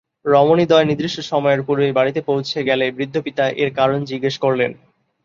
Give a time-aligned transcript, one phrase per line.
[0.25, 4.71] রমণীদ্বয় নির্দিষ্ট সময়ের পূর্বেই বাড়ি পৌছে গেলে বৃদ্ধ পিতা এর কারণ জিজ্ঞেস করলেন।